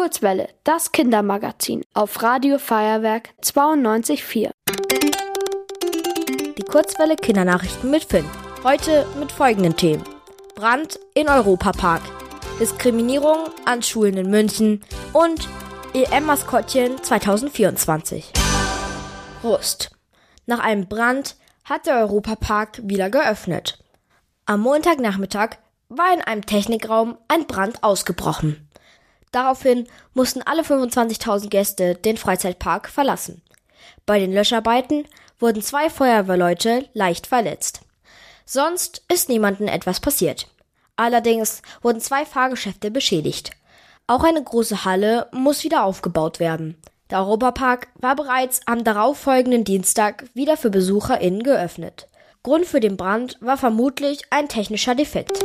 Kurzwelle, 0.00 0.48
das 0.64 0.92
Kindermagazin 0.92 1.82
auf 1.92 2.22
Radio 2.22 2.56
Feuerwerk 2.56 3.34
92.4. 3.42 4.50
Die 6.56 6.62
Kurzwelle 6.62 7.16
Kindernachrichten 7.16 7.90
mit 7.90 8.04
Finn. 8.04 8.24
Heute 8.64 9.06
mit 9.18 9.30
folgenden 9.30 9.76
Themen. 9.76 10.02
Brand 10.54 10.98
in 11.12 11.28
Europapark, 11.28 12.00
Diskriminierung 12.58 13.50
an 13.66 13.82
Schulen 13.82 14.16
in 14.16 14.30
München 14.30 14.82
und 15.12 15.46
EM-Maskottchen 15.92 17.02
2024. 17.02 18.32
Rust. 19.44 19.90
Nach 20.46 20.60
einem 20.60 20.88
Brand 20.88 21.36
hat 21.64 21.84
der 21.84 21.96
Europapark 21.98 22.80
wieder 22.84 23.10
geöffnet. 23.10 23.84
Am 24.46 24.60
Montagnachmittag 24.60 25.58
war 25.90 26.10
in 26.14 26.22
einem 26.22 26.46
Technikraum 26.46 27.18
ein 27.28 27.46
Brand 27.46 27.84
ausgebrochen. 27.84 28.69
Daraufhin 29.32 29.86
mussten 30.14 30.42
alle 30.42 30.62
25.000 30.62 31.48
Gäste 31.48 31.94
den 31.94 32.16
Freizeitpark 32.16 32.88
verlassen. 32.88 33.42
Bei 34.06 34.18
den 34.18 34.32
Löscharbeiten 34.32 35.06
wurden 35.38 35.62
zwei 35.62 35.88
Feuerwehrleute 35.88 36.88
leicht 36.92 37.26
verletzt. 37.26 37.80
Sonst 38.44 39.02
ist 39.08 39.28
niemandem 39.28 39.68
etwas 39.68 40.00
passiert. 40.00 40.48
Allerdings 40.96 41.62
wurden 41.82 42.00
zwei 42.00 42.26
Fahrgeschäfte 42.26 42.90
beschädigt. 42.90 43.52
Auch 44.06 44.24
eine 44.24 44.42
große 44.42 44.84
Halle 44.84 45.28
muss 45.32 45.62
wieder 45.62 45.84
aufgebaut 45.84 46.40
werden. 46.40 46.76
Der 47.10 47.18
Europapark 47.18 47.88
war 47.94 48.16
bereits 48.16 48.60
am 48.66 48.84
darauffolgenden 48.84 49.64
Dienstag 49.64 50.24
wieder 50.34 50.56
für 50.56 50.70
BesucherInnen 50.70 51.42
geöffnet. 51.42 52.08
Grund 52.42 52.66
für 52.66 52.80
den 52.80 52.96
Brand 52.96 53.36
war 53.40 53.56
vermutlich 53.56 54.22
ein 54.30 54.48
technischer 54.48 54.94
Defekt. 54.94 55.44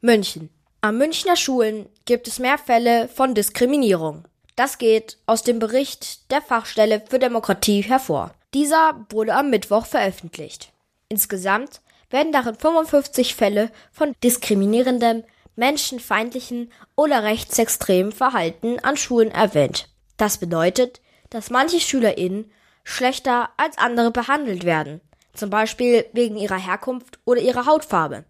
München. 0.00 0.50
An 0.82 0.96
Münchner 0.96 1.36
Schulen 1.36 1.90
gibt 2.06 2.26
es 2.26 2.38
mehr 2.38 2.56
Fälle 2.56 3.08
von 3.08 3.34
Diskriminierung. 3.34 4.24
Das 4.56 4.78
geht 4.78 5.18
aus 5.26 5.42
dem 5.42 5.58
Bericht 5.58 6.30
der 6.30 6.40
Fachstelle 6.40 7.02
für 7.06 7.18
Demokratie 7.18 7.82
hervor. 7.82 8.32
Dieser 8.54 9.04
wurde 9.10 9.34
am 9.34 9.50
Mittwoch 9.50 9.84
veröffentlicht. 9.84 10.72
Insgesamt 11.10 11.82
werden 12.08 12.32
darin 12.32 12.54
55 12.54 13.34
Fälle 13.34 13.70
von 13.92 14.14
diskriminierendem, 14.24 15.24
menschenfeindlichen 15.54 16.72
oder 16.96 17.24
rechtsextremen 17.24 18.12
Verhalten 18.12 18.78
an 18.78 18.96
Schulen 18.96 19.30
erwähnt. 19.30 19.86
Das 20.16 20.38
bedeutet, 20.38 21.02
dass 21.28 21.50
manche 21.50 21.80
SchülerInnen 21.80 22.50
schlechter 22.84 23.50
als 23.58 23.76
andere 23.76 24.12
behandelt 24.12 24.64
werden, 24.64 25.02
zum 25.34 25.50
Beispiel 25.50 26.06
wegen 26.14 26.38
ihrer 26.38 26.58
Herkunft 26.58 27.18
oder 27.26 27.42
ihrer 27.42 27.66
Hautfarbe. 27.66 28.24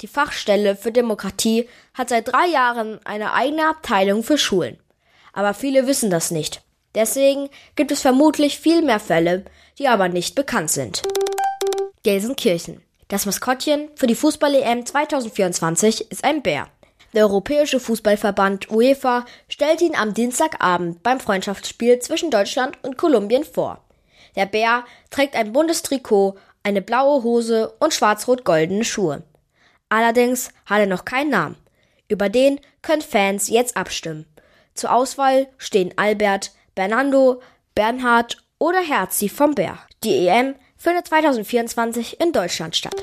Die 0.00 0.06
Fachstelle 0.06 0.76
für 0.76 0.92
Demokratie 0.92 1.68
hat 1.92 2.10
seit 2.10 2.28
drei 2.28 2.46
Jahren 2.46 3.00
eine 3.04 3.32
eigene 3.32 3.68
Abteilung 3.68 4.22
für 4.22 4.38
Schulen. 4.38 4.78
Aber 5.32 5.54
viele 5.54 5.88
wissen 5.88 6.08
das 6.08 6.30
nicht. 6.30 6.62
Deswegen 6.94 7.48
gibt 7.74 7.90
es 7.90 8.00
vermutlich 8.00 8.60
viel 8.60 8.82
mehr 8.82 9.00
Fälle, 9.00 9.44
die 9.78 9.88
aber 9.88 10.08
nicht 10.08 10.36
bekannt 10.36 10.70
sind. 10.70 11.02
Gelsenkirchen. 12.04 12.80
Das 13.08 13.26
Maskottchen 13.26 13.88
für 13.96 14.06
die 14.06 14.14
Fußball-EM 14.14 14.86
2024 14.86 16.12
ist 16.12 16.22
ein 16.22 16.42
Bär. 16.42 16.68
Der 17.12 17.24
Europäische 17.24 17.80
Fußballverband 17.80 18.70
UEFA 18.70 19.24
stellt 19.48 19.80
ihn 19.80 19.96
am 19.96 20.14
Dienstagabend 20.14 21.02
beim 21.02 21.18
Freundschaftsspiel 21.18 21.98
zwischen 21.98 22.30
Deutschland 22.30 22.78
und 22.82 22.98
Kolumbien 22.98 23.44
vor. 23.44 23.82
Der 24.36 24.46
Bär 24.46 24.84
trägt 25.10 25.34
ein 25.34 25.52
buntes 25.52 25.82
Trikot, 25.82 26.36
eine 26.62 26.82
blaue 26.82 27.24
Hose 27.24 27.74
und 27.80 27.94
schwarz-rot-goldene 27.94 28.84
Schuhe. 28.84 29.24
Allerdings 29.88 30.50
hat 30.66 30.80
er 30.80 30.86
noch 30.86 31.04
keinen 31.04 31.30
Namen. 31.30 31.56
Über 32.08 32.28
den 32.28 32.60
können 32.82 33.02
Fans 33.02 33.48
jetzt 33.48 33.76
abstimmen. 33.76 34.26
Zur 34.74 34.92
Auswahl 34.92 35.48
stehen 35.56 35.94
Albert, 35.96 36.52
Bernardo, 36.74 37.40
Bernhard 37.74 38.36
oder 38.58 38.80
Herzi 38.80 39.28
vom 39.28 39.54
Bär. 39.54 39.78
Die 40.04 40.26
EM 40.26 40.54
findet 40.76 41.08
2024 41.08 42.20
in 42.20 42.32
Deutschland 42.32 42.76
statt. 42.76 42.94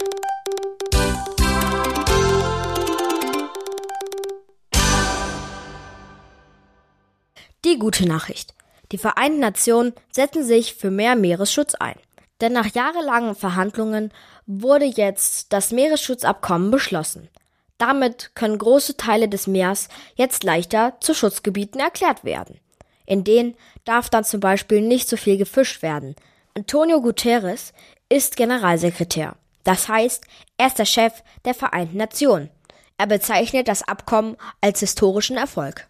Die 7.66 7.80
gute 7.80 8.08
Nachricht. 8.08 8.54
Die 8.92 9.00
Vereinten 9.00 9.40
Nationen 9.40 9.94
setzen 10.12 10.44
sich 10.44 10.76
für 10.76 10.92
mehr 10.92 11.16
Meeresschutz 11.16 11.74
ein. 11.74 11.96
Denn 12.42 12.54
nach 12.54 12.68
jahrelangen 12.74 13.34
Verhandlungen 13.34 14.12
wurde 14.46 14.86
jetzt 14.86 15.54
das 15.54 15.72
Meeresschutzabkommen 15.72 16.72
beschlossen. 16.72 17.30
Damit 17.78 18.32
können 18.36 18.58
große 18.58 18.98
Teile 18.98 19.28
des 19.28 19.48
Meers 19.48 19.90
jetzt 20.16 20.44
leichter 20.44 20.94
zu 21.02 21.14
Schutzgebieten 21.14 21.80
erklärt 21.82 22.24
werden. 22.24 22.60
In 23.06 23.24
denen 23.24 23.56
darf 23.84 24.10
dann 24.10 24.24
zum 24.24 24.40
Beispiel 24.40 24.82
nicht 24.82 25.10
so 25.10 25.18
viel 25.18 25.38
gefischt 25.38 25.82
werden. 25.82 26.16
Antonio 26.56 27.02
Guterres 27.02 27.74
ist 28.10 28.38
Generalsekretär. 28.38 29.36
Das 29.64 29.90
heißt, 29.90 30.24
er 30.58 30.68
ist 30.68 30.80
der 30.80 30.86
Chef 30.86 31.24
der 31.44 31.54
Vereinten 31.54 31.98
Nationen. 31.98 32.50
Er 32.98 33.08
bezeichnet 33.08 33.68
das 33.68 33.86
Abkommen 33.86 34.38
als 34.62 34.80
historischen 34.80 35.38
Erfolg. 35.38 35.88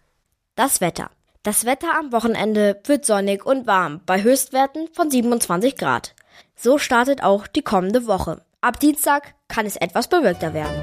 Das 0.56 0.80
Wetter. 0.80 1.10
Das 1.42 1.64
Wetter 1.64 1.96
am 1.96 2.10
Wochenende 2.10 2.80
wird 2.84 3.04
sonnig 3.04 3.46
und 3.46 3.68
warm 3.68 4.00
bei 4.04 4.22
Höchstwerten 4.22 4.88
von 4.92 5.10
27 5.10 5.76
Grad. 5.76 6.14
So 6.56 6.78
startet 6.78 7.22
auch 7.22 7.46
die 7.46 7.62
kommende 7.62 8.06
Woche. 8.06 8.42
Ab 8.66 8.80
Dienstag 8.80 9.34
kann 9.46 9.64
es 9.64 9.76
etwas 9.76 10.08
bewölkter 10.08 10.52
werden. 10.52 10.74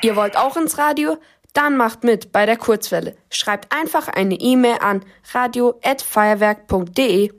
Ihr 0.00 0.14
wollt 0.14 0.36
auch 0.36 0.56
ins 0.56 0.78
Radio? 0.78 1.16
Dann 1.54 1.76
macht 1.76 2.04
mit 2.04 2.30
bei 2.30 2.46
der 2.46 2.56
Kurzwelle. 2.56 3.16
Schreibt 3.30 3.74
einfach 3.74 4.06
eine 4.06 4.36
E-Mail 4.36 4.76
an 4.78 5.04
radio@feuerwerk.de. 5.34 7.32